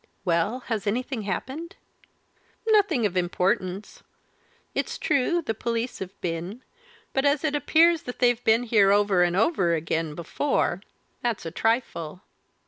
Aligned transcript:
"Well, 0.25 0.61
has 0.61 0.87
anything 0.87 1.21
happened?" 1.21 1.75
"Nothing 2.69 3.05
of 3.05 3.15
importance. 3.15 4.01
It's 4.73 4.97
true 4.97 5.43
the 5.43 5.53
police 5.53 5.99
have 5.99 6.19
been, 6.21 6.63
but 7.13 7.23
as 7.23 7.43
it 7.43 7.53
appears 7.55 8.01
that 8.09 8.17
they've 8.17 8.43
been 8.43 8.63
here 8.63 8.91
over 8.91 9.21
and 9.21 9.35
over 9.35 9.75
again 9.75 10.15
before, 10.15 10.81
that's 11.21 11.45
a 11.45 11.51
trifle. 11.51 12.21